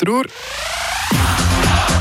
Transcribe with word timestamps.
Trauer. 0.00 0.24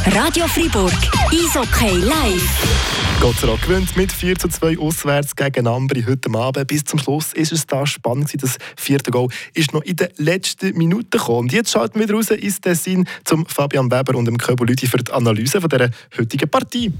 Radio 0.05 0.47
Fribourg, 0.47 0.93
Eishockey 1.33 1.97
live. 1.97 3.19
Gotteron 3.19 3.59
gewinnt 3.59 3.97
mit 3.97 4.13
4 4.13 4.37
zu 4.37 4.47
2 4.47 4.79
auswärts 4.79 5.35
gegen 5.35 5.67
Ambri 5.67 6.05
heute 6.07 6.33
Abend. 6.33 6.67
Bis 6.67 6.85
zum 6.85 6.99
Schluss 6.99 7.33
ist 7.33 7.51
es 7.51 7.67
da 7.67 7.85
spannend. 7.85 8.31
Das 8.41 8.57
vierte 8.77 9.11
Goal 9.11 9.27
ist 9.53 9.73
noch 9.73 9.81
in 9.81 9.97
den 9.97 10.07
letzten 10.15 10.77
Minuten 10.77 11.09
gekommen. 11.09 11.39
Und 11.39 11.51
jetzt 11.51 11.71
schalten 11.71 11.99
wir 11.99 12.07
wieder 12.07 12.15
raus 12.15 12.29
ins 12.29 12.61
Tessin 12.61 13.05
zum 13.25 13.45
Fabian 13.45 13.91
Weber 13.91 14.17
und 14.17 14.25
dem 14.25 14.37
Köbo 14.37 14.63
Lüthi 14.63 14.87
für 14.87 14.99
die 14.99 15.11
Analyse 15.11 15.59
von 15.59 15.69
dieser 15.69 15.89
heutigen 16.17 16.49
Partie. 16.49 16.93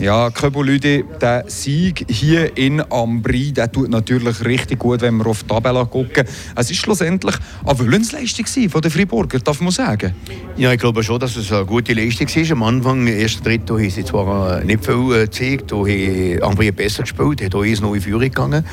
Ja, 0.00 0.28
Köbo-Lüde, 0.30 1.04
der 1.20 1.44
Sieg 1.46 2.04
hier 2.10 2.56
in 2.56 2.82
Ambri, 2.92 3.52
der 3.52 3.70
tut 3.70 3.88
natürlich 3.88 4.44
richtig 4.44 4.80
gut, 4.80 5.00
wenn 5.02 5.16
wir 5.18 5.26
auf 5.26 5.44
die 5.44 5.48
Tabelle 5.48 5.86
gucken. 5.86 6.24
Es 6.56 6.68
war 6.68 6.74
schlussendlich 6.74 7.36
eine 7.64 7.78
Willensleistung 7.78 8.68
von 8.68 8.82
den 8.82 8.90
Friburger, 8.90 9.38
darf 9.38 9.60
man 9.60 9.70
sagen. 9.70 10.14
Ja, 10.56 10.72
ich 10.72 10.80
glaube 10.80 11.04
schon, 11.04 11.20
dass 11.20 11.36
es 11.36 11.52
eine 11.52 11.64
gute 11.64 11.94
Leistung 11.94 12.26
war. 12.26 12.52
Am 12.52 12.62
Anfang, 12.64 13.06
ersten 13.06 13.44
Drittel, 13.44 13.78
haben 13.78 13.90
sie 13.90 14.04
zwar 14.04 14.64
nicht 14.64 14.84
viel 14.84 15.12
äh, 15.14 15.24
gezeigt, 15.24 15.70
da 15.70 15.76
haben 15.76 16.42
Ambri 16.42 16.72
besser 16.72 17.04
gespielt, 17.04 17.54
auch 17.54 17.62
eins 17.62 17.80
noch 17.80 17.94
in 17.94 18.00
Führung 18.00 18.20
gegangen, 18.20 18.64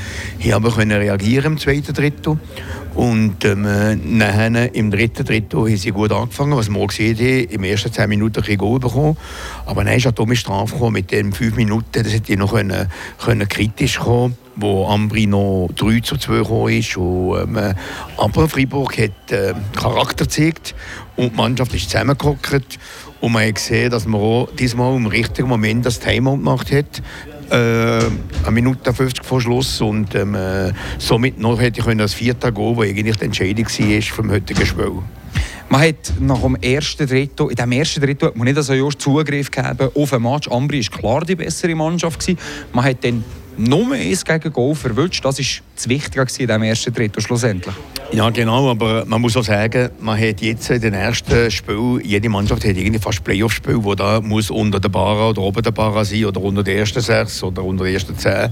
haben 0.44 0.54
aber 0.54 0.78
reagieren 0.78 1.54
im 1.54 1.58
zweiten 1.60 1.94
Drittel. 1.94 2.40
Und 2.94 3.46
ähm, 3.46 4.18
nachher, 4.18 4.76
im 4.76 4.92
dritten 4.92 5.26
Drittel 5.26 5.62
haben 5.62 5.78
sie 5.78 5.92
gut 5.92 6.12
angefangen, 6.12 6.58
was 6.58 6.70
wir 6.70 6.88
gesehen 6.88 7.18
haben, 7.18 7.50
im 7.50 7.64
ersten 7.64 7.92
zehn 7.92 8.10
Minuten 8.10 8.44
ein 8.46 8.58
Goal 8.58 8.80
bekommen. 8.80 9.18
Aber 9.66 9.84
dann 9.84 9.96
ist 9.96 10.12
dumme 10.18 10.36
Strafe 10.36 10.74
gekommen 10.74 10.94
mit 10.94 11.12
den 11.12 11.32
fünf 11.32 11.56
Minuten, 11.56 12.04
das 12.04 12.14
hätte 12.14 12.36
noch 12.36 12.54
können, 12.54 12.88
können 13.18 13.48
kritisch 13.48 14.00
kommen 14.00 14.38
wo 14.58 14.86
Ambri 14.86 15.28
noch 15.28 15.70
3 15.76 16.02
zu 16.02 16.18
2 16.18 16.40
gekommen 16.40 16.74
ist. 16.74 16.98
Und, 16.98 17.58
ähm, 17.58 17.74
aber 18.18 18.50
Freiburg 18.50 18.98
hat 18.98 19.32
äh, 19.32 19.54
Charakter 19.76 20.26
gezeigt 20.26 20.76
und 21.16 21.32
die 21.32 21.38
Mannschaft 21.38 21.74
ist 21.74 21.90
zusammengekommen. 21.90 22.40
Und 23.22 23.32
man 23.32 23.48
hat 23.48 23.56
gesehen, 23.56 23.90
dass 23.90 24.06
man 24.06 24.20
auch 24.20 24.50
diesmal 24.58 24.96
im 24.96 25.06
richtigen 25.06 25.48
Moment 25.48 25.86
das 25.86 26.00
Timeout 26.00 26.38
gemacht 26.38 26.72
hat 26.72 27.02
äh, 27.52 27.56
eine 28.44 28.52
Minute 28.52 28.94
50 28.94 29.26
vor 29.26 29.42
Schluss 29.42 29.82
und 29.82 30.16
ähm, 30.16 30.36
äh, 30.36 30.72
somit 30.98 31.40
noch 31.40 31.60
hätte 31.60 31.80
ich 31.80 31.86
können 31.86 32.00
das 32.00 32.14
vierte 32.14 32.52
gehen, 32.52 32.76
wo 32.76 32.82
eigentlich 32.82 33.18
die 33.18 33.26
Entscheidung 33.26 33.66
war 33.66 34.02
vom 34.02 34.32
heutigen 34.32 34.66
Spiel. 34.66 35.00
Man 35.70 35.82
hat 35.82 36.14
nach 36.20 36.42
dem 36.42 36.56
ersten 36.56 37.08
Drittel, 37.08 37.50
in 37.50 37.56
dem 37.56 37.72
ersten 37.72 38.02
Drittel 38.02 38.28
hat 38.28 38.36
man 38.36 38.46
nicht 38.46 38.62
so 38.62 38.74
just 38.74 39.00
Zugriff 39.00 39.50
gegeben 39.50 39.90
auf 39.96 40.10
den 40.10 40.22
Match. 40.22 40.50
Ambri 40.50 40.82
war 40.82 41.00
klar 41.00 41.26
die 41.26 41.36
bessere 41.36 41.76
Mannschaft. 41.76 42.20
Gewesen. 42.20 42.38
Man 42.74 42.86
hat 42.86 43.04
dann 43.04 43.24
nur 43.58 43.94
eins 43.94 44.26
gegen 44.26 44.52
Goal 44.52 44.76
verwünscht. 44.76 45.24
Das 45.24 45.40
war 45.40 45.46
das 45.82 45.90
Wichtige 45.90 46.22
in 46.22 46.48
diesem 46.48 46.64
ersten 46.64 46.94
Drittel 46.94 47.22
schlussendlich. 47.22 47.76
Ja, 48.14 48.30
genau, 48.30 48.70
aber 48.70 49.06
man 49.06 49.22
muss 49.22 49.38
auch 49.38 49.44
sagen, 49.44 49.90
man 50.00 50.20
hat 50.20 50.42
jetzt 50.42 50.70
in 50.70 50.82
den 50.82 50.94
ersten 50.94 51.50
Spiel, 51.50 52.02
jede 52.04 52.28
Mannschaft 52.28 52.66
hat 52.66 52.76
irgendwie 52.76 53.00
fast 53.00 53.24
Playoff-Spiel, 53.24 53.84
wo 53.84 53.96
da 53.96 54.20
muss 54.20 54.50
unter 54.50 54.82
der 54.82 54.90
Bar 54.90 55.30
oder 55.30 55.42
oben 55.42 55.64
der 55.64 55.72
Bar 55.72 56.04
sein 56.04 56.26
oder 56.26 56.42
unter 56.42 56.62
den 56.62 56.78
ersten 56.78 57.00
sechs 57.00 57.42
oder 57.42 57.64
unter 57.64 57.86
den 57.86 57.94
ersten 57.94 58.18
zehn. 58.18 58.50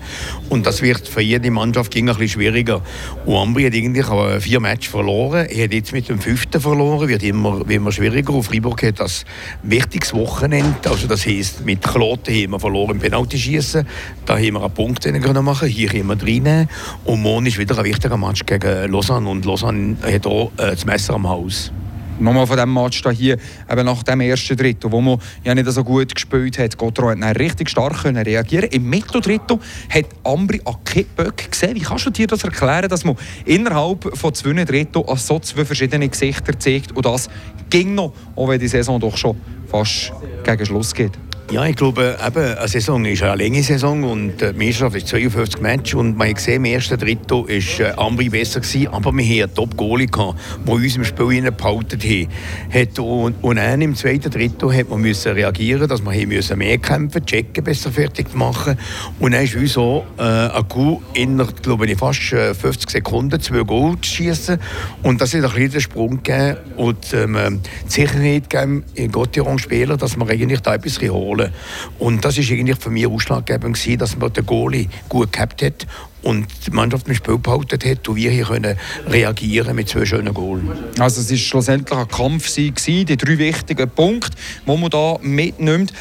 Und 0.49 0.66
das 0.66 0.81
wird 0.81 1.05
für 1.05 1.21
jede 1.21 1.52
Mannschaft 1.52 1.94
ein 1.95 2.05
bisschen 2.05 2.30
schwieriger. 2.30 2.81
Und 3.25 3.58
hat 3.58 3.73
eigentlich 3.73 4.43
vier 4.43 4.59
Matches 4.61 4.89
verloren. 4.89 5.47
Er 5.47 5.66
hat 5.66 5.73
jetzt 5.73 5.91
mit 5.91 6.08
dem 6.08 6.19
fünften 6.19 6.61
verloren, 6.61 7.09
wird 7.09 7.23
immer, 7.23 7.61
immer 7.69 7.91
schwieriger. 7.91 8.33
Und 8.33 8.43
Freiburg 8.43 8.81
hat 8.83 9.02
das 9.02 9.25
wichtiges 9.61 10.14
Wochenende, 10.14 10.89
also 10.89 11.05
das 11.05 11.25
heisst, 11.25 11.66
mit 11.66 11.81
Kloten 11.81 12.33
haben 12.33 12.52
wir 12.52 12.59
verloren 12.61 12.91
im 12.91 12.99
Penaltyschießen. 12.99 13.86
Da 14.25 14.38
haben 14.38 14.53
wir 14.53 14.64
einen 14.64 14.73
Punkt 14.73 15.05
machen 15.41 15.67
hier 15.67 15.89
können 15.89 16.08
wir 16.08 16.45
rein. 16.45 16.69
Und 17.03 17.19
morgen 17.20 17.45
ist 17.45 17.58
wieder 17.58 17.78
ein 17.78 17.86
wichtiger 17.86 18.17
Match 18.17 18.45
gegen 18.45 18.92
Lausanne. 18.92 19.30
Und 19.30 19.45
Lausanne 19.45 19.98
hat 20.03 20.25
auch 20.25 20.52
äh, 20.58 20.72
das 20.72 20.86
Messer 20.86 21.16
am 21.16 21.28
Haus. 21.28 21.72
Nochmal 22.20 22.48
von 22.48 22.58
diesem 22.58 22.73
Match 22.73 23.02
hier, 23.14 23.38
eben 23.72 23.86
nach 23.86 24.03
dem 24.03 24.20
ersten 24.22 24.58
Drittel, 24.58 24.92
wo 24.92 25.00
man 25.00 25.20
ja 25.44 25.56
nicht 25.56 25.70
so 25.70 25.84
gut 25.84 26.14
gespielt 26.14 26.58
hat. 26.58 26.78
Gotro 26.78 27.09
hat 27.09 27.39
richtig 27.39 27.70
stark 27.70 28.02
können 28.03 28.23
reagieren 28.23 28.70
Im 28.72 28.89
Mitteldrittel 28.89 29.59
hat 29.89 30.06
Ambri 30.23 30.61
an 30.66 30.76
Kippböck 30.84 31.52
gesehen. 31.52 31.76
Wie 31.76 31.80
kannst 31.80 32.05
du 32.05 32.10
dir 32.10 32.27
das 32.27 32.43
erklären, 32.43 32.89
dass 32.89 33.05
man 33.05 33.16
innerhalb 33.45 34.17
von 34.17 34.33
zwei 34.33 34.66
Drittel 34.66 35.04
so 35.16 35.39
zwei 35.39 35.64
verschiedene 35.64 36.10
Gesichter 36.10 36.58
zeigt 36.60 36.92
und 36.92 37.05
das 37.05 37.30
ging 37.70 37.95
noch, 37.95 38.14
auch 38.36 38.49
wenn 38.49 38.60
die 38.60 38.67
Saison 38.67 38.99
doch 38.99 39.16
schon 39.16 39.38
fast 39.67 40.11
gegen 40.43 40.66
Schluss 40.66 40.93
geht? 40.93 41.17
Ja, 41.52 41.65
ich 41.65 41.76
glaube, 41.76 42.15
eben, 42.23 42.58
eine 42.60 42.67
Saison 42.67 43.04
ist 43.05 43.23
eine 43.23 43.43
lange 43.43 43.64
Saison 43.64 44.04
und 44.04 44.39
die 44.39 44.54
Meisterschaft 44.54 44.98
ist 44.98 45.08
52 45.08 45.60
Matches 45.61 45.95
und 45.95 46.15
man 46.15 46.32
gesehen, 46.32 46.64
im 46.64 46.65
ersten 46.65 46.99
Drittel 46.99 47.37
war 47.37 47.87
äh, 47.87 47.92
Ambri 47.98 48.30
besser 48.30 48.60
gewesen, 48.60 48.87
aber 48.89 49.11
wir 49.17 49.26
hatten 49.26 49.42
einen 49.42 49.55
Top-Goalie, 49.55 50.05
der 50.05 50.36
uns 50.67 50.95
im 50.95 51.04
Spiel 51.04 51.52
behalten 51.52 52.30
hat. 52.71 52.99
Und, 52.99 53.58
dann 53.58 53.82
im 53.82 53.95
zweiten 53.95 54.30
Drittel 54.30 54.71
hat 54.77 54.92
man 54.92 55.02
müssen 55.02 55.32
reagieren, 55.32 55.89
dass 55.89 56.05
wir 56.05 56.27
müssen 56.27 56.60
mehr 56.60 56.77
kämpfen, 56.77 57.26
checken, 57.26 57.64
besser 57.64 57.92
fertig 57.92 58.36
machen. 58.36 58.77
Und 59.20 59.31
dann 59.31 59.43
ist 59.43 59.55
uns 59.55 59.73
so 59.73 60.05
äh, 60.20 60.21
ein 60.21 60.67
Coup 60.67 61.02
innerhalb, 61.16 61.64
glaube 61.64 61.87
ich, 61.87 61.98
fast 61.98 62.21
50 62.21 62.64
äh, 62.64 62.92
Sekunden 62.92 63.42
zwei 63.42 63.64
Goal 63.64 63.95
zu 63.99 64.08
schießen 64.11 64.60
und 65.02 65.20
das 65.20 65.33
hat 65.33 65.43
ein 65.43 65.49
bisschen 65.49 65.71
den 65.71 65.81
Sprung 65.81 66.21
gegeben 66.21 66.58
und 66.77 67.11
ähm, 67.16 67.60
die 67.87 67.92
Sicherheit 67.92 68.52
gegeben 68.52 68.83
in 68.93 69.11
Gottiron-Spieler, 69.11 69.98
dass 69.98 70.16
wir 70.16 70.30
eigentlich 70.30 70.60
da 70.60 70.76
etwas 70.76 71.02
holen 71.02 71.39
Goal. 71.39 71.52
Und 72.00 72.23
das 72.26 72.38
ist 72.38 72.52
eigentlich 72.52 72.77
für 72.77 72.89
mich 72.89 73.08
ausschlaggebend 73.08 73.76
gewesen, 73.76 73.98
dass 73.98 74.17
man 74.17 74.32
den 74.33 74.45
Goalie 74.45 74.88
gut 75.08 75.32
gehabt 75.33 75.61
hat 75.61 75.88
und 76.22 76.48
die 76.66 76.72
Mannschaft 76.72 77.08
im 77.08 77.16
Spiel 77.16 77.38
behalten 77.38 77.80
hat 77.89 78.08
und 78.08 78.16
wir 78.16 78.32
hier 78.32 78.45
können 78.45 78.77
reagieren 79.08 79.76
mit 79.76 79.89
zwei 79.89 80.05
schönen 80.05 80.33
Goals. 80.33 80.64
Also 80.99 81.22
es 81.22 81.32
war 81.32 81.38
schlussendlich 81.38 81.98
ein 81.98 82.08
Kampf 82.08 82.54
gewesen, 82.54 83.05
die 83.05 83.17
drei 83.17 83.38
wichtigen 83.38 83.89
Punkte, 83.89 84.38
die 84.66 84.78
man 84.78 84.89
da 84.89 85.17
mitnimmt. 85.22 85.94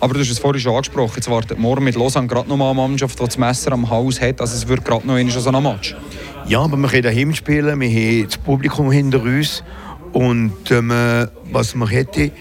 Aber 0.00 0.14
du 0.14 0.20
hast 0.20 0.30
es 0.30 0.40
vorhin 0.40 0.60
schon 0.60 0.74
angesprochen, 0.74 1.12
jetzt 1.16 1.30
wartet 1.30 1.58
morgen 1.58 1.84
mit 1.84 1.94
Lausanne 1.94 2.26
gerade 2.26 2.48
noch 2.48 2.56
mal 2.56 2.70
eine 2.70 2.80
Mannschaft, 2.80 3.20
die 3.20 3.24
das 3.24 3.38
Messer 3.38 3.72
am 3.72 3.88
Haus 3.88 4.20
hat. 4.20 4.40
Also 4.40 4.56
es 4.56 4.66
wird 4.66 4.84
gerade 4.84 5.06
noch 5.06 5.14
einmal 5.14 5.32
so 5.32 5.48
ein 5.48 5.62
Match. 5.62 5.94
Ja, 6.48 6.60
aber 6.60 6.76
wir 6.76 6.88
können 6.88 7.04
daheim 7.04 7.34
spielen, 7.34 7.80
wir 7.80 7.88
haben 7.88 8.24
das 8.26 8.36
Publikum 8.36 8.90
hinter 8.90 9.22
uns 9.22 9.62
und 10.12 10.70
ähm, 10.70 10.92
was 11.52 11.74
man 11.76 11.88
hätte 11.88 12.32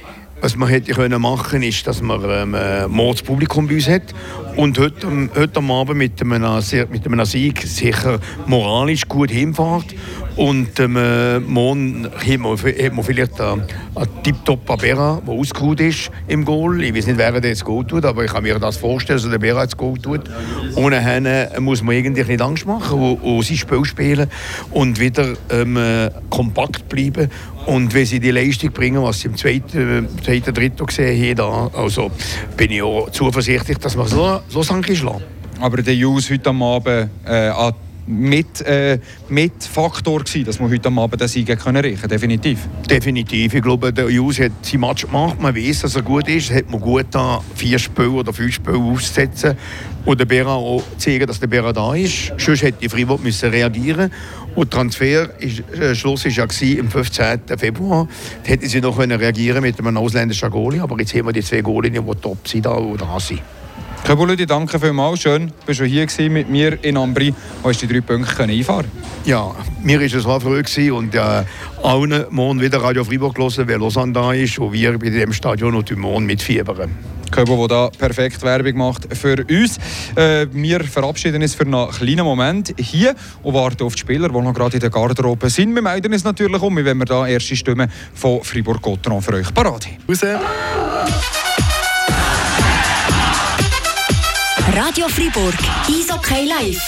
was 0.41 0.56
man 0.57 0.69
hätte 0.69 0.94
können 0.94 1.22
machen 1.22 1.62
ist, 1.63 1.85
dass 1.88 2.02
man 2.02 2.22
ähm, 2.25 2.53
äh, 2.56 3.12
das 3.12 3.22
Publikum 3.22 3.68
bei 3.68 3.75
uns 3.75 3.88
hat 3.88 4.13
und 4.56 4.78
heute, 4.79 5.29
heute 5.35 5.59
Abend 5.62 5.97
mit 5.97 6.19
einem, 6.22 6.62
mit 6.90 7.06
einem 7.06 7.25
Sieg 7.25 7.62
sicher 7.62 8.19
moralisch 8.47 9.07
gut 9.07 9.31
hinfährt. 9.31 9.85
Und 10.35 10.79
ähm, 10.79 10.95
äh, 10.95 11.39
morgen 11.39 12.05
hat 12.05 12.37
man, 12.39 12.57
hat 12.57 12.93
man 12.93 13.03
vielleicht 13.03 13.39
einen, 13.41 13.63
einen 13.95 14.23
Tip-Top 14.23 14.69
Abera, 14.69 15.21
der 15.25 15.33
ausgeruht 15.33 15.81
ist 15.81 16.09
im 16.27 16.45
Goal. 16.45 16.83
Ich 16.83 16.95
weiß 16.95 17.07
nicht, 17.07 17.17
wer 17.17 17.39
das 17.39 17.63
Goal 17.63 17.85
tut, 17.85 18.05
aber 18.05 18.23
ich 18.23 18.31
kann 18.31 18.43
mir 18.43 18.57
das 18.57 18.77
vorstellen, 18.77 19.19
dass 19.19 19.29
der 19.29 19.39
Bera 19.39 19.65
das 19.65 19.75
Goal 19.75 19.97
tut. 19.97 20.21
Und 20.75 20.91
dann 20.91 21.25
äh, 21.25 21.59
muss 21.59 21.83
man 21.83 21.95
irgendwie 21.95 22.23
nicht 22.23 22.41
Angst 22.41 22.65
machen 22.65 22.99
und, 22.99 23.17
und 23.17 23.45
sein 23.45 23.57
Spiel 23.57 23.83
spielen 23.85 24.29
und 24.71 24.99
wieder 24.99 25.33
ähm, 25.49 25.77
äh, 25.77 26.09
kompakt 26.29 26.87
bleiben 26.87 27.29
und 27.65 27.93
wenn 27.93 28.05
sie 28.05 28.19
die 28.19 28.31
Leistung 28.31 28.71
bringen, 28.71 29.01
was 29.03 29.19
sie 29.19 29.27
im 29.27 29.37
zweiten, 29.37 30.07
zweiten 30.23 30.53
Drittel 30.53 30.85
gesehen 30.85 31.39
haben, 31.39 31.73
also 31.75 32.09
bin 32.57 32.71
ich 32.71 32.81
auch 32.81 33.09
zuversichtlich, 33.11 33.77
dass 33.77 33.95
wir 33.95 34.07
so, 34.07 34.41
so 34.49 34.63
schlagen. 34.63 35.21
Aber 35.59 35.77
der 35.77 35.95
Jus 35.95 36.29
heute 36.31 36.49
Abend 36.49 37.09
äh, 37.23 37.49
mit, 38.11 38.61
äh, 38.61 38.99
mit 39.29 39.63
Faktor 39.63 40.23
gewesen, 40.23 40.45
dass 40.45 40.59
wir 40.59 40.69
heute 40.69 40.89
Abend 40.89 41.19
den 41.19 41.27
Sieg 41.27 41.47
können 41.59 41.83
erreichen 41.83 42.09
definitiv. 42.09 42.59
Definitiv. 42.89 43.53
Ich 43.53 43.61
glaube, 43.61 43.94
der 43.94 44.09
Jus 44.09 44.39
hat 44.39 44.51
sein 44.61 44.81
Match 44.81 45.05
gemacht. 45.05 45.41
Man 45.41 45.55
weiß, 45.55 45.81
dass 45.81 45.95
er 45.95 46.01
gut 46.01 46.27
ist. 46.27 46.49
Es 46.49 46.57
hat 46.57 46.69
man 46.69 46.81
gut 46.81 47.07
da 47.11 47.41
vier 47.55 47.79
Spiele 47.79 48.09
oder 48.09 48.33
fünf 48.33 48.55
Spiele 48.55 48.77
auszusetzen 48.77 49.55
und 50.05 50.19
der 50.19 50.25
Bera 50.25 50.55
auch 50.55 50.83
zeigen, 50.97 51.27
dass 51.27 51.39
der 51.39 51.47
Bera 51.47 51.72
da 51.72 51.94
ist. 51.94 52.33
Sonst 52.38 52.63
hätte 52.63 52.79
die 52.81 52.89
Freiburg 52.89 53.23
müssen 53.23 53.49
reagieren 53.49 54.11
und 54.55 54.73
der 54.73 54.79
Transfer 54.79 55.29
ist, 55.39 55.63
äh, 55.72 55.95
Schluss 55.95 56.25
war 56.25 56.31
ja 56.31 56.43
am 56.43 56.89
15. 56.89 57.57
Februar. 57.57 58.07
Da 58.43 58.49
hätten 58.49 58.67
sie 58.67 58.81
noch 58.81 58.97
reagieren 58.99 59.61
mit 59.61 59.79
einem 59.79 59.97
ausländischen 59.97 60.49
Goalie, 60.49 60.81
aber 60.81 60.99
jetzt 60.99 61.13
haben 61.13 61.25
wir 61.25 61.34
die 61.34 61.41
zwei 61.41 61.61
Goalien, 61.61 61.93
die 61.93 62.16
top 62.22 62.47
sind 62.47 62.66
da, 62.66 62.79
da 62.97 63.19
sind. 63.19 63.41
Köbuludi, 64.03 64.45
danke 64.45 64.79
vielmals. 64.79 65.21
Schön, 65.21 65.51
bist 65.65 65.79
du 65.79 65.85
hier 65.85 66.07
mit 66.29 66.49
mir 66.49 66.83
in 66.83 66.97
Ambri 66.97 67.33
und 67.61 67.69
hast 67.69 67.81
die 67.81 67.87
drei 67.87 68.01
Punkte 68.01 68.43
einfahren 68.43 68.87
Ja, 69.25 69.51
mir 69.83 69.99
war 69.99 70.05
es 70.05 70.25
auch 70.25 70.41
früh 70.41 70.91
und 70.91 71.13
äh, 71.13 71.43
allen 71.83 72.25
morgen 72.31 72.59
wieder 72.59 72.81
Radio 72.81 73.03
Freiburg 73.03 73.37
hören, 73.37 73.67
weil 73.67 73.77
Lausanne 73.77 74.13
da 74.13 74.33
ist 74.33 74.57
und 74.57 74.73
wir 74.73 74.97
bei 74.97 75.09
dem 75.09 75.31
Stadion 75.31 75.75
und 75.75 75.95
morgen 75.97 76.25
mitfiebern. 76.25 76.91
Köbo, 77.31 77.67
der 77.67 77.67
da 77.67 77.89
perfekt 77.97 78.41
Werbung 78.43 78.77
macht 78.77 79.15
für 79.15 79.45
uns. 79.49 79.77
Äh, 80.15 80.47
wir 80.51 80.83
verabschieden 80.83 81.41
uns 81.41 81.55
für 81.55 81.63
einen 81.63 81.89
kleinen 81.89 82.25
Moment 82.25 82.73
hier 82.77 83.15
und 83.43 83.53
warten 83.53 83.83
auf 83.83 83.95
die 83.95 84.01
Spieler, 84.01 84.27
die 84.27 84.41
noch 84.41 84.53
gerade 84.53 84.73
in 84.73 84.81
der 84.81 84.89
Garderobe 84.89 85.49
sind. 85.49 85.73
Wir 85.73 85.81
melden 85.81 86.11
uns 86.11 86.23
natürlich 86.23 86.61
um, 86.61 86.75
wenn 86.75 86.97
wir 86.97 87.05
da 87.05 87.25
erste 87.27 87.55
Stimmen 87.55 87.89
von 88.13 88.43
Fribourg-Gotteron 88.43 89.21
für 89.21 89.33
euch 89.35 89.53
parat 89.53 89.87
haben. 89.87 91.41
Radio 94.73 95.09
Fribourg, 95.09 95.53
Eishockey 95.88 96.47
live. 96.47 96.82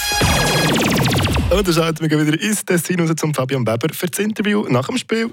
Und 1.50 1.68
dann 1.68 1.74
schalten 1.74 2.10
wir 2.10 2.26
wieder 2.26 2.42
ins 2.42 2.64
Tessin 2.64 3.00
raus 3.02 3.12
zum 3.18 3.34
Fabian 3.34 3.68
Weber 3.68 3.94
für 3.94 4.08
das 4.08 4.20
Interview 4.20 4.66
nach 4.70 4.88
dem 4.88 4.98
Spiel. 4.98 5.30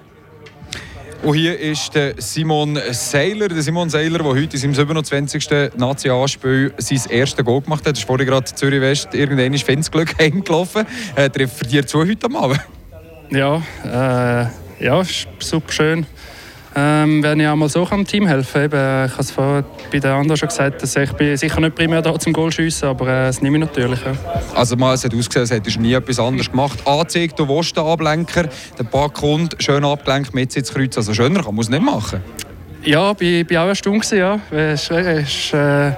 Und 1.23 1.35
hier 1.35 1.59
ist 1.59 1.95
der 1.95 2.15
Simon 2.19 2.79
Seiler, 2.91 3.49
der 3.49 3.63
Simon 3.63 3.89
Seiler, 3.89 4.19
der 4.19 4.27
heute 4.27 4.57
in 4.57 4.59
seinem 4.59 4.75
27. 4.75 5.49
Nationalspiel 5.77 6.75
sein 6.79 7.01
erstes 7.11 7.45
Goal 7.45 7.61
gemacht 7.61 7.87
hat. 7.87 7.93
Das 7.93 8.01
ist 8.01 8.07
vorhin 8.07 8.27
gerade 8.27 8.53
Zürich 8.53 8.81
West 8.81 9.15
irgendwann 9.15 9.55
ist 9.55 9.65
Fensglück 9.65 10.19
heimgelaufen. 10.19 10.87
Äh, 11.15 11.31
trifft 11.31 11.71
dir 11.71 11.87
zu 11.87 12.01
heute 12.01 12.27
Abend? 12.35 12.61
Ja, 13.31 13.63
äh, 13.85 14.85
ja, 14.85 15.01
ist 15.01 15.29
super 15.39 15.73
schön. 15.73 16.07
Ähm, 16.83 17.23
wenn 17.23 17.41
ich 17.41 17.47
auch 17.47 17.57
mal 17.57 17.69
so 17.69 17.87
am 17.91 18.07
Team 18.07 18.27
helfen 18.27 18.65
Eben, 18.65 18.75
äh, 18.79 19.07
Ich 19.07 19.13
habe 19.13 19.23
es 19.23 19.31
vorhin 19.31 19.65
bei 19.93 19.99
den 19.99 20.11
anderen 20.11 20.37
schon 20.39 20.49
gesagt, 20.49 20.83
dass 20.83 20.97
ich 20.97 21.13
bin 21.13 21.37
sicher 21.37 21.61
nicht 21.61 21.75
primär 21.75 22.01
da 22.01 22.19
zum 22.19 22.33
Goal 22.33 22.51
schiessen, 22.51 22.89
aber 22.89 23.07
äh, 23.07 23.27
das 23.27 23.43
nehme 23.43 23.59
ich 23.59 23.65
natürlich. 23.65 24.01
Ja. 24.01 24.13
Also 24.55 24.77
mal, 24.77 24.95
es 24.95 25.05
hat 25.05 25.15
ausgesehen, 25.15 25.43
als 25.43 25.51
hättest 25.51 25.77
du 25.77 25.81
nie 25.81 25.93
etwas 25.93 26.19
anderes 26.19 26.51
gemacht. 26.51 26.79
Anzeigt, 26.87 27.39
du 27.39 27.47
willst 27.49 27.77
den 27.77 27.85
Ablenker, 27.85 28.49
der 28.79 28.85
Ball 28.85 29.11
kommt, 29.11 29.57
schön 29.59 29.85
abgelenkt, 29.85 30.33
mit 30.33 30.57
ins 30.57 30.73
Kreuz. 30.73 30.97
Also 30.97 31.13
schöner 31.13 31.43
kann 31.43 31.55
man 31.55 31.63
es 31.63 31.69
nicht 31.69 31.83
machen. 31.83 32.23
Ja, 32.83 33.15
ich 33.19 33.51
war 33.51 33.65
auch 33.65 33.69
erstaunt. 33.69 34.11
Ja. 34.11 34.41
Es 34.51 34.85
ist, 34.85 34.91
ist, 34.91 35.55
äh, 35.55 35.93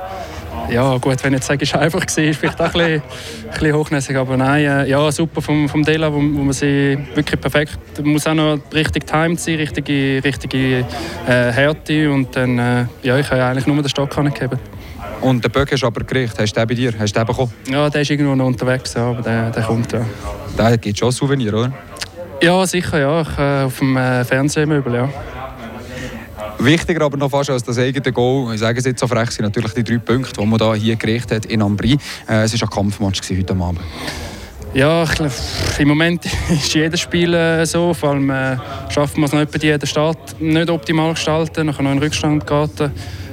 ja, 0.71 0.97
gut, 0.99 1.23
wenn 1.23 1.33
ich 1.33 1.39
jetzt 1.39 1.47
sage, 1.47 1.65
es 1.65 1.75
war 1.75 1.81
einfach, 1.81 2.01
war, 2.01 2.25
ist 2.25 2.39
vielleicht 2.39 2.61
auch 2.61 2.67
ein 2.67 2.73
bisschen, 2.73 3.03
ein 3.03 3.51
bisschen 3.51 3.75
hochnäsig. 3.75 4.17
Aber 4.17 4.37
nein, 4.37 4.65
äh, 4.65 4.89
ja, 4.89 5.13
super 5.13 5.43
vom, 5.43 5.69
vom 5.69 5.83
Dela, 5.83 6.13
wo, 6.13 6.17
wo 6.17 6.21
man 6.21 6.53
sie 6.53 6.99
wirklich 7.15 7.41
perfekt, 7.41 7.79
muss 8.03 8.27
auch 8.27 8.35
noch 8.35 8.59
richtig 8.73 9.07
timed 9.07 9.41
sein, 9.41 9.57
richtige, 9.57 10.23
richtige 10.25 10.87
äh, 11.27 11.53
Härte 11.53 12.11
und 12.11 12.35
dann, 12.35 12.59
äh, 12.59 12.87
ja, 13.03 13.19
ich 13.19 13.31
habe 13.31 13.45
eigentlich 13.45 13.67
nur 13.67 13.77
den 13.77 13.89
Stock 13.89 14.11
gegeben. 14.15 14.59
Und 15.21 15.45
der 15.45 15.51
Böck 15.51 15.71
hast 15.71 15.83
du 15.83 15.87
aber 15.87 16.01
gekriegt. 16.01 16.37
Hast 16.39 16.53
du 16.53 16.61
den 16.61 16.69
bei 16.69 16.75
dir? 16.75 16.93
Hast 16.99 17.15
du 17.15 17.21
den 17.21 17.27
bekommen? 17.27 17.53
Ja, 17.69 17.89
der 17.89 18.03
ist 18.03 18.11
irgendwo 18.11 18.35
noch 18.35 18.47
unterwegs, 18.47 18.95
ja, 18.95 19.11
aber 19.11 19.23
der, 19.23 19.51
der 19.51 19.63
kommt, 19.63 19.93
ja. 19.93 20.05
Der 20.59 20.77
gibt 20.79 20.99
schon 20.99 21.09
ein 21.09 21.13
Souvenir, 21.13 21.55
oder? 21.55 21.73
Ja, 22.43 22.67
sicher, 22.67 22.99
ja. 22.99 23.21
Ich, 23.21 23.39
äh, 23.39 23.63
auf 23.65 23.79
dem 23.79 23.97
äh, 23.97 24.25
Fernsehmöbel, 24.25 24.95
ja. 24.95 25.09
Wichtiger 26.65 27.05
aber 27.05 27.17
noch 27.17 27.31
fast 27.31 27.51
als 27.51 27.63
das 27.63 27.79
eigene 27.79 28.13
Goal, 28.13 28.55
ich 28.55 28.61
sage 28.61 28.79
es 28.79 28.85
jetzt 28.85 29.01
so 29.01 29.07
frech, 29.07 29.31
sind 29.31 29.45
natürlich 29.45 29.73
die 29.73 29.85
drei 29.85 29.99
Punkte, 29.99 30.41
die 30.41 30.47
man 30.47 30.59
da 30.59 30.75
hier 30.75 30.97
gerichtet 30.97 31.45
hat 31.45 31.47
in 31.47 31.63
Ambri. 31.63 31.99
Äh, 32.29 32.43
es 32.43 32.61
war 32.61 32.69
ein 32.69 32.71
Kampfmatch 32.71 33.21
heute 33.31 33.53
Abend. 33.55 33.81
Ja, 34.75 35.03
ich 35.03 35.11
glaube, 35.11 35.33
im 35.79 35.89
Moment 35.89 36.25
ist 36.51 36.73
jedes 36.73 37.01
Spiel 37.01 37.35
äh, 37.35 37.67
so. 37.67 37.93
Vor 37.93 38.11
allem 38.11 38.31
äh, 38.31 38.57
schafft 38.89 39.19
man 39.19 39.25
es 39.25 39.33
noch 39.33 39.41
etwa 39.41 39.59
jeden 39.59 39.87
Start 39.87 40.41
nicht 40.41 40.71
optimal 40.71 41.13
gestalten, 41.13 41.67
nachher 41.67 41.83
noch 41.83 41.93
in 41.93 41.99
Rückstand 41.99 42.47
geraten. 42.47 42.91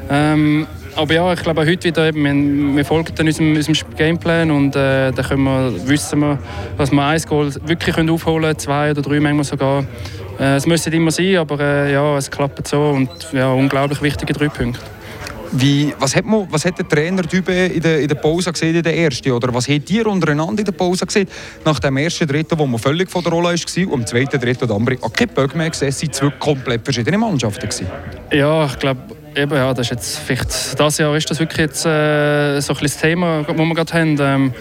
Ähm, 0.09 0.67
aber 0.95 1.13
ja, 1.13 1.31
ich 1.31 1.41
glaube 1.41 1.61
heute 1.61 1.85
wieder, 1.85 2.07
eben, 2.07 2.23
wir, 2.23 2.75
wir 2.75 2.83
folgen 2.83 3.13
dann 3.15 3.27
unserem, 3.27 3.55
unserem 3.55 3.95
Gameplan 3.95 4.51
und 4.51 4.75
äh, 4.75 5.11
dann 5.11 5.25
können 5.25 5.43
wir, 5.43 5.87
wissen 5.87 6.19
wir, 6.19 6.39
dass 6.77 6.91
wir 6.91 7.05
ein 7.05 7.21
Goal 7.21 7.53
wirklich 7.65 7.95
können 7.95 8.09
aufholen 8.09 8.41
können, 8.41 8.59
zwei 8.59 8.91
oder 8.91 9.01
drei 9.01 9.19
manchmal 9.21 9.45
sogar. 9.45 9.85
Äh, 10.39 10.55
es 10.55 10.65
müsste 10.65 10.89
immer 10.89 11.11
sein, 11.11 11.37
aber 11.37 11.59
äh, 11.59 11.93
ja, 11.93 12.17
es 12.17 12.31
klappt 12.31 12.67
so 12.67 12.89
und 12.89 13.09
ja, 13.33 13.51
unglaublich 13.51 14.01
wichtige 14.01 14.33
drei 14.33 14.49
Punkte. 14.49 14.79
Wie, 15.51 15.93
was, 15.99 16.15
hat 16.15 16.25
man, 16.25 16.47
was 16.51 16.63
hat 16.63 16.77
der 16.77 16.87
Trainer 16.87 17.23
in 17.33 17.81
der, 17.81 18.01
in 18.01 18.07
der 18.07 18.15
Pause 18.15 18.51
gesehen, 18.51 18.75
in 18.75 18.83
der 18.83 18.95
ersten? 18.95 19.31
Oder 19.31 19.51
was 19.51 19.67
habt 19.67 19.89
ihr 19.89 20.05
untereinander 20.05 20.59
in 20.59 20.65
der 20.65 20.73
Pause 20.73 21.07
gesehen? 21.07 21.27
Nach 21.65 21.79
dem 21.79 21.97
ersten 21.97 22.27
Dritten, 22.27 22.57
wo 22.59 22.67
man 22.67 22.79
völlig 22.79 23.09
von 23.09 23.23
der 23.23 23.31
Rolle 23.31 23.55
war, 23.55 23.87
und 23.87 23.99
im 23.99 24.05
zweiten 24.05 24.39
Dritten, 24.39 24.67
der 24.67 24.75
andere 24.75 24.97
auch 25.01 25.11
kein 25.11 25.29
Böck 25.29 25.55
mehr 25.55 25.71
gesehen, 25.71 25.89
es 25.89 26.01
waren 26.03 26.13
zwei 26.13 26.29
komplett 26.37 26.83
verschiedene 26.83 27.17
Mannschaften. 27.17 27.67
Gewesen. 27.67 27.87
Ja, 28.31 28.65
ich 28.65 28.77
glaube, 28.77 29.01
eben, 29.35 29.55
ja, 29.55 29.73
das 29.73 29.87
ist 29.87 29.91
jetzt 29.91 30.17
vielleicht, 30.19 30.79
das 30.79 30.97
Jahr 30.99 31.15
ist 31.15 31.29
das 31.31 31.39
wirklich 31.39 31.59
jetzt, 31.59 31.83
äh, 31.83 32.59
so 32.59 32.73
ein 32.73 32.79
das 32.83 32.97
Thema, 32.97 33.43
das 33.43 33.57
wir 33.57 33.73
gerade 33.73 33.93
haben. 33.93 34.17
Ähm, 34.19 34.53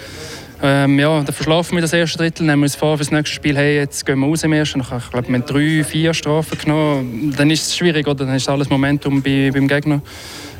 ähm, 0.60 0.98
ja, 0.98 1.22
dann 1.22 1.34
verschlafen 1.34 1.76
wir 1.76 1.82
das 1.82 1.92
erste 1.92 2.18
Drittel, 2.18 2.44
nehmen 2.44 2.62
wir 2.62 2.64
uns 2.64 2.74
vor 2.74 2.96
für 2.96 3.04
das 3.04 3.12
nächste 3.12 3.34
Spiel, 3.34 3.56
hey, 3.56 3.76
jetzt 3.76 4.04
gehen 4.04 4.18
wir 4.18 4.26
raus 4.26 4.42
im 4.42 4.52
ersten. 4.52 4.80
Ich 4.80 4.86
glaube, 5.10 5.28
wir 5.28 5.34
haben 5.34 5.44
drei, 5.46 5.84
vier 5.84 6.12
Strafen 6.14 6.58
genommen. 6.58 7.34
Dann 7.36 7.50
ist 7.50 7.68
es 7.68 7.76
schwierig, 7.76 8.06
oder? 8.08 8.24
Dann 8.24 8.34
ist 8.34 8.48
alles 8.48 8.68
Momentum 8.68 9.22
bei, 9.22 9.50
beim 9.52 9.68
Gegner. 9.68 10.00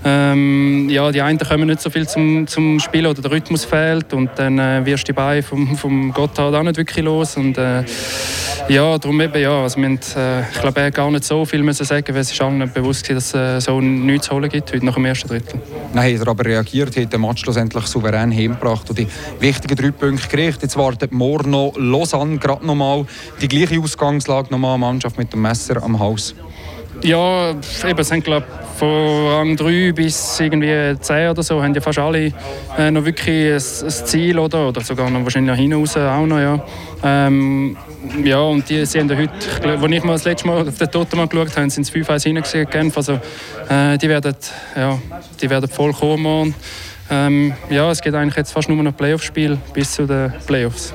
Ähm, 0.05 0.89
ja, 0.91 1.11
die 1.11 1.21
einen 1.21 1.39
kommen 1.39 1.67
nicht 1.67 1.81
so 1.81 1.91
viel 1.91 2.07
zum, 2.07 2.47
zum 2.47 2.79
Spielen 2.79 3.07
oder 3.07 3.21
der 3.21 3.33
Rhythmus 3.33 3.65
fehlt 3.65 4.13
und 4.13 4.31
dann 4.37 4.59
äh, 4.59 4.87
wirst 4.87 5.09
du 5.09 5.13
die 5.13 5.17
Beine 5.17 5.43
vom, 5.43 5.77
vom 5.77 6.13
Gotthard 6.13 6.55
auch 6.55 6.63
nicht 6.63 6.77
wirklich 6.77 7.05
los. 7.05 7.37
Und, 7.37 7.59
äh, 7.59 7.83
ja, 8.69 8.97
darum 8.99 9.21
eben, 9.21 9.41
ja, 9.41 9.63
also 9.63 9.79
wir 9.79 9.87
haben, 9.87 9.99
äh, 10.17 10.43
ich 10.53 10.61
glaube, 10.61 10.81
er 10.81 10.91
gar 10.93 11.11
nicht 11.11 11.25
so 11.25 11.45
viel 11.45 11.63
müssen 11.63 11.85
sagen, 11.85 12.15
weil 12.15 12.21
es 12.21 12.41
allen 12.41 12.71
bewusst 12.73 13.11
dass 13.11 13.35
es 13.35 13.35
äh, 13.35 13.61
so 13.61 13.81
nichts 13.81 14.29
zu 14.29 14.35
holen 14.35 14.49
gibt 14.49 14.73
heute 14.73 14.85
nach 14.85 14.95
dem 14.95 15.05
ersten 15.05 15.29
Drittel. 15.29 15.61
Nein, 15.93 16.15
hat 16.15 16.27
er 16.27 16.29
aber 16.29 16.45
reagiert, 16.45 16.97
hat 16.97 17.13
den 17.13 17.21
Match 17.21 17.43
schlussendlich 17.43 17.87
souverän 17.87 18.31
heimgebracht 18.31 18.89
und 18.91 18.99
die 18.99 19.09
wichtigen 19.41 19.75
drei 19.75 19.88
Punkte 19.93 20.29
gekriegt. 20.29 20.63
Jetzt 20.63 20.77
wartet 20.77 21.13
morgen 21.13 21.51
noch 21.51 21.73
Lausanne 21.77 22.39
gerade 22.39 22.67
nochmal 22.67 23.07
die 23.41 23.49
gleiche 23.49 23.81
Ausgangslage, 23.81 24.51
nochmal 24.51 24.79
Mannschaft 24.79 25.19
mit 25.19 25.33
dem 25.33 25.43
Messer 25.43 25.83
am 25.83 25.99
Haus. 25.99 26.35
Ja, 27.03 27.51
eben, 27.51 27.99
es 27.99 28.11
haben, 28.11 28.23
glaub, 28.23 28.43
von 28.77 29.27
Rang 29.29 29.57
3 29.57 29.93
bis 29.93 30.41
irgendwie 30.41 30.97
10 31.01 31.31
oder 31.31 31.43
so 31.45 31.63
haben 31.63 31.73
ja 31.73 31.81
fast 31.81 31.99
alle 31.99 32.33
äh, 32.77 32.91
noch 32.91 33.05
wirklich 33.05 33.53
ein, 33.53 33.55
ein, 33.55 33.91
Ziel 34.07 34.39
oder, 34.39 34.69
oder 34.69 34.81
sogar 34.81 35.09
noch 35.09 35.23
wahrscheinlich 35.23 35.51
nach 35.51 35.59
hinten 35.59 35.79
raus 35.79 35.97
auch 35.97 36.27
noch, 36.27 36.39
ja. 36.39 36.61
Ähm, 37.05 37.77
ja, 38.25 38.41
und 38.41 38.69
die, 38.69 38.85
sie 38.85 38.99
haben 38.99 39.09
ja 39.09 39.17
heute, 39.17 39.33
als 39.63 39.93
ich 39.93 40.05
mal 40.05 40.13
das 40.13 40.25
letzte 40.25 40.47
Mal 40.49 40.69
auf 40.69 40.77
den 40.77 40.91
Totenmann 40.91 41.29
geschaut 41.29 41.57
habe, 41.57 41.71
sind 41.71 41.83
es 41.83 41.93
5-1 41.93 42.23
hinten 42.23 42.71
Genf. 42.71 42.97
Also, 42.97 43.21
äh, 43.69 43.97
die, 43.99 44.09
werden, 44.09 44.35
ja, 44.75 44.99
die 45.41 45.51
werden 45.51 45.69
voll 45.69 45.93
kommen. 45.93 46.55
Ähm, 47.11 47.55
ja, 47.71 47.91
es 47.91 48.01
geht 48.01 48.15
eigentlich 48.15 48.37
jetzt 48.37 48.53
fast 48.53 48.69
nur 48.69 48.83
noch 48.83 48.97
Playoff-Spiel 48.97 49.59
bis 49.73 49.93
zu 49.93 50.07
den 50.07 50.33
Playoffs. 50.47 50.93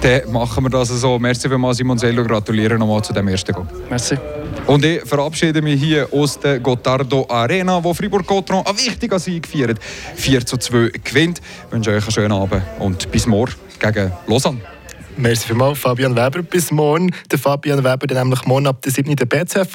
Dann 0.00 0.32
machen 0.32 0.64
wir 0.64 0.70
das 0.70 0.88
so. 0.88 1.18
Merci 1.18 1.48
vielmals, 1.48 1.76
Simon 1.76 1.98
Sello. 1.98 2.24
Gratuliere 2.24 2.78
nochmal 2.78 3.02
zu 3.02 3.12
dem 3.12 3.28
ersten 3.28 3.52
Goal. 3.52 3.66
Merci. 3.88 4.16
Und 4.66 4.84
ich 4.84 5.02
verabschiede 5.02 5.60
mich 5.60 5.82
hier 5.82 6.08
aus 6.12 6.38
der 6.38 6.60
Gottardo 6.60 7.26
Arena, 7.28 7.82
wo 7.82 7.92
Fribourg-Gotron 7.92 8.64
einen 8.64 8.78
wichtigen 8.78 9.18
Sieg 9.18 9.46
feiert. 9.46 9.78
4 10.16 10.46
zu 10.46 10.56
2 10.56 10.90
gewinnt. 11.04 11.40
Ich 11.66 11.72
wünsche 11.72 11.90
euch 11.90 12.02
einen 12.02 12.12
schönen 12.12 12.32
Abend 12.32 12.62
und 12.78 13.10
bis 13.10 13.26
morgen 13.26 13.54
gegen 13.78 14.12
Lausanne. 14.26 14.60
Merci 15.16 15.48
vielmals, 15.48 15.78
Fabian 15.78 16.16
Weber. 16.16 16.42
Bis 16.42 16.70
morgen. 16.70 17.10
Der 17.30 17.38
Fabian 17.38 17.84
Weber, 17.84 18.06
der 18.06 18.24
nämlich 18.24 18.46
morgen 18.46 18.66
ab 18.66 18.80
der 18.80 18.92
7. 18.92 19.14
der 19.16 19.26
BCF 19.26 19.68